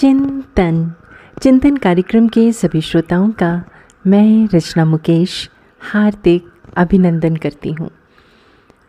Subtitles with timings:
[0.00, 0.94] चिंतन।
[1.42, 3.64] चिंतन कार्यक्रम के सभी श्रोताओं का
[4.06, 7.90] मैं रचना मुकेश हार्दिक अभिनंदन करती हूँ।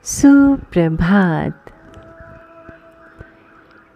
[0.03, 1.65] सुप्रभात।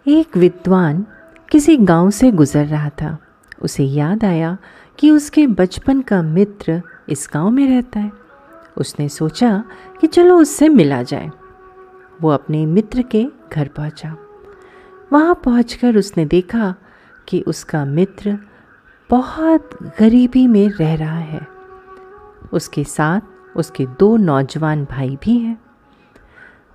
[0.06, 1.06] एक विद्वान
[1.50, 3.18] किसी गाँव से गुजर रहा था।
[3.62, 4.58] उसे याद आया
[4.98, 8.12] कि उसके बचपन का मित्र इस गाँव में रहता है।
[8.76, 9.64] उसने सोचा
[10.00, 11.30] कि चलो उससे मिला जाए।
[12.22, 14.16] वो अपने मित्र के घर पहुँचा।
[15.12, 16.74] वहाँ पहुंचकर उसने देखा
[17.28, 18.38] कि उसका मित्र
[19.10, 21.46] बहुत गरीबी में रह रहा है।
[22.52, 23.20] उसके साथ
[23.56, 25.60] उसके दो नौजवान भाई भी हैं।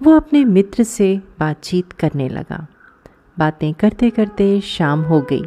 [0.03, 2.67] वो अपने मित्र से बातचीत करने लगा।
[3.39, 5.43] बातें करते करते शाम हो गई।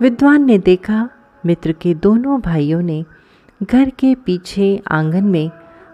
[0.00, 1.10] विद्वान ने देखा
[1.46, 3.04] मित्र के दोनों भाइयों ने
[3.62, 5.50] घर के पीछे आँगन में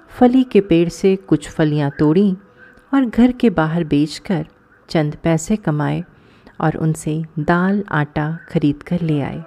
[0.08, 2.36] फली के पेड़ से कुछ फलियाँ तोड़ी
[2.94, 4.46] और घर के बाहर बेचकर
[4.88, 6.04] चंद पैसे कमाए।
[6.60, 9.44] और उनसे दाल, आटा खरीद कर ले आए।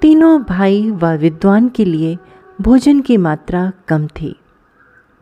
[0.00, 2.18] तीनों भाई व विद्वान के लिए
[2.60, 4.36] भोजन की मात्रा कम थी।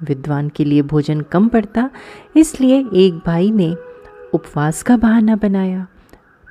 [0.03, 1.91] विद्वान के लिए भोजन कम पड़ता,
[2.37, 3.77] इसलिए एक भाई ने
[4.35, 5.87] उपवास का बहाना बनाया।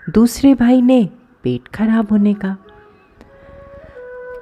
[0.10, 1.10] दूसरे भाई ने
[1.44, 2.58] पेट खराब होने का।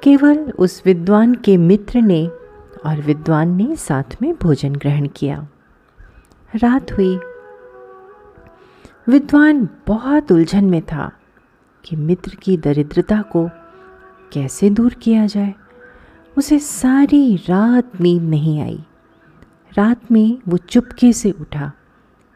[0.04, 2.28] केवल उस विद्वान के मित्र ने
[2.86, 5.48] और विद्वान ने साथ में भोजन ग्रहण किया।
[6.56, 7.20] रात हुई।
[9.10, 11.12] विद्वान बहुत उलझन में था
[11.86, 13.50] कि मित्र की दरिद्रता को
[14.34, 15.54] कैसे दूर किया जाए।
[16.38, 18.86] उसे सारी रात नींद नहीं आई।
[19.78, 21.72] रात में वो चुपके से उठा,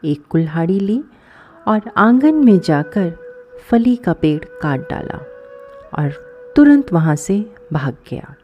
[0.04, 1.04] एक कुल्हाड़ी ली
[1.68, 3.14] और आँगन में जाकर
[3.68, 5.18] फली का पेड़ काट डाला
[5.98, 6.10] और
[6.56, 8.34] तुरंत वहाँ से भाग गया।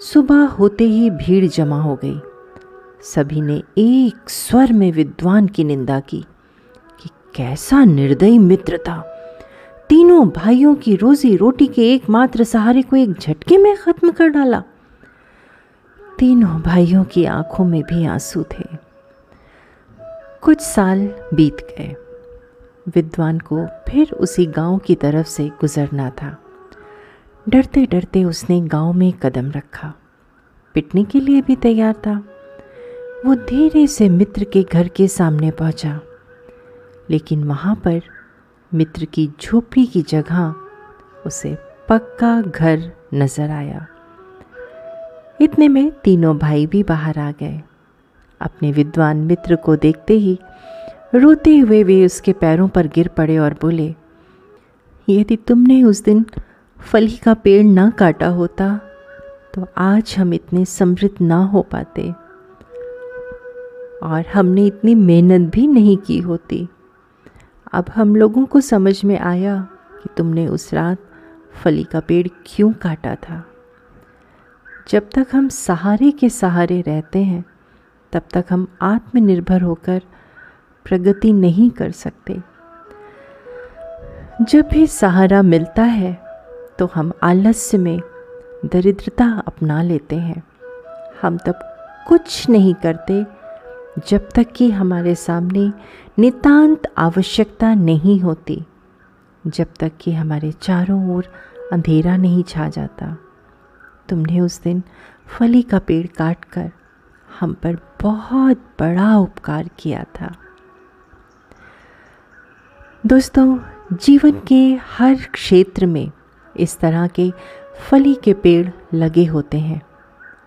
[0.00, 2.20] सुबह होते ही भीड़ जमा हो गई।
[3.02, 6.24] सभी ने एक स्वर में विद्वान की निंदा की।
[7.38, 9.00] कैसा निर्दयी मित्र था।
[9.88, 14.62] तीनों भाइयों की रोजी रोटी के एकमात्र सहारे को एक झटके में खत्म कर डाला।
[16.18, 18.64] तीनों भाइयों की आँखों में भी आँसू थे।
[20.42, 21.96] कुछ साल बीत गए।
[22.94, 26.42] विद्वान को फिर उसी गाँव की तरफ़ से गुजरना था।
[27.48, 29.94] डरते डरते उसने गाँव में कदम रखा।
[30.74, 32.24] पिटने के लिए भी तैयार था।
[33.26, 36.00] वो धीरे से मित्र के घर के सामने पहुँचा।
[37.10, 38.00] लेकिन वहाँ पर
[38.72, 40.54] मित्र की झोपड़ी की जगह
[41.26, 41.56] उसे
[41.88, 43.86] पक्का घर नज़र आया।
[45.40, 47.60] इतने में तीनों भाई भी बाहर आ गए।
[48.40, 50.38] अपने विद्वान मित्र को देखते ही
[51.14, 53.94] रोते हुए वे उसके पैरों पर गिर पड़े और बोले,
[55.08, 56.24] यदि तुमने उस दिन
[56.78, 58.76] फली का पेड़ ना काटा होता
[59.54, 62.10] तो आज हम इतने समृद्ध ना हो पाते
[64.02, 66.66] और हमने इतनी मेहनत भी नहीं की होती।
[67.72, 69.56] अब हम लोगों को समझ में आया
[70.02, 70.98] कि तुमने उस रात
[71.54, 73.44] फली का पेड़ क्यों काटा था।
[74.88, 77.44] जब तक हम सहारे के सहारे रहते हैं,
[78.12, 80.02] तब तक हम आत्मनिर्भर होकर
[80.86, 82.40] प्रगति नहीं कर सकते।
[84.42, 86.12] जब भी सहारा मिलता है
[86.78, 88.00] तो हम आलस्य में
[88.64, 90.42] दरिद्रता अपना लेते हैं।
[91.22, 91.58] हम तब
[92.08, 93.24] कुछ नहीं करते
[94.06, 95.72] जब तक कि हमारे सामने
[96.18, 98.64] नितांत आवश्यकता नहीं होती,
[99.46, 101.28] जब तक कि हमारे चारों ओर
[101.72, 103.16] अंधेरा नहीं छा जाता,
[104.08, 104.82] तुमने उस दिन
[105.26, 106.72] फली का पेड़ काट कर
[107.40, 110.36] हम पर बहुत बड़ा उपकार किया था।
[113.06, 113.58] दोस्तों,
[113.92, 116.10] जीवन के हर क्षेत्र में
[116.56, 117.32] इस तरह के
[117.90, 119.82] फली के पेड़ लगे होते हैं।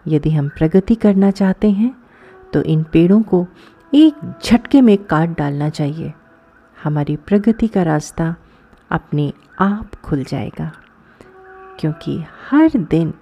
[0.08, 2.01] यदि हम प्रगति करना चाहते हैं
[2.54, 3.46] तो इन पेड़ों को
[3.94, 6.14] एक झटके में काट डालना चाहिए।
[6.78, 8.36] हमारी प्रगति का रास्ता
[8.92, 10.72] अपने आप खुल जाएगा,
[11.80, 12.18] क्योंकि
[12.50, 13.14] हर दिन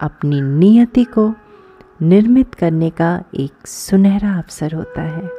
[0.00, 1.32] अपनी नियति को
[2.02, 5.30] निर्मित करने का एक सुनहरा अवसर होता है।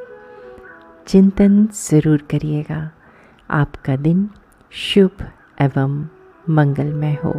[1.08, 2.90] चिंतन ज़रूर करिएगा।
[3.50, 4.30] आपका दिन
[4.72, 5.26] शुभ
[5.62, 6.04] एवं
[6.50, 7.34] मंगलमय हो।